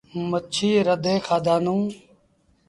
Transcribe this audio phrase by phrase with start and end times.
[0.29, 1.81] مڇيٚ رڌي کآدآنڌون۔